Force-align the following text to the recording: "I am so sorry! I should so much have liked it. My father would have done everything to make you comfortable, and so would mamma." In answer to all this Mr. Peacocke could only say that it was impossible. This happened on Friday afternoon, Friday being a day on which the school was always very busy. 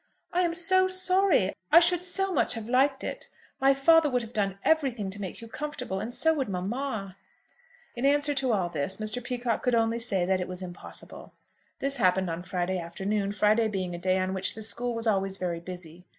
"I 0.33 0.41
am 0.41 0.55
so 0.55 0.87
sorry! 0.87 1.53
I 1.71 1.79
should 1.79 2.03
so 2.03 2.33
much 2.33 2.55
have 2.55 2.67
liked 2.67 3.03
it. 3.03 3.27
My 3.59 3.75
father 3.75 4.09
would 4.09 4.23
have 4.23 4.33
done 4.33 4.57
everything 4.65 5.11
to 5.11 5.21
make 5.21 5.41
you 5.41 5.47
comfortable, 5.47 5.99
and 5.99 6.11
so 6.11 6.33
would 6.33 6.49
mamma." 6.49 7.17
In 7.95 8.03
answer 8.03 8.33
to 8.33 8.51
all 8.51 8.67
this 8.69 8.97
Mr. 8.97 9.23
Peacocke 9.23 9.61
could 9.61 9.75
only 9.75 9.99
say 9.99 10.25
that 10.25 10.41
it 10.41 10.47
was 10.47 10.63
impossible. 10.63 11.33
This 11.77 11.97
happened 11.97 12.31
on 12.31 12.41
Friday 12.41 12.79
afternoon, 12.79 13.31
Friday 13.31 13.67
being 13.67 13.93
a 13.93 13.99
day 13.99 14.17
on 14.17 14.33
which 14.33 14.55
the 14.55 14.63
school 14.63 14.95
was 14.95 15.05
always 15.05 15.37
very 15.37 15.59
busy. 15.59 16.07